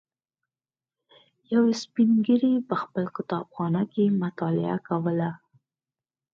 یوه 1.53 1.71
سپین 1.83 2.09
ږیري 2.25 2.53
په 2.69 2.75
خپل 2.81 3.03
کتابخانه 3.15 3.81
کې 3.93 4.05
مطالعه 4.23 4.77
کوله. 4.87 5.31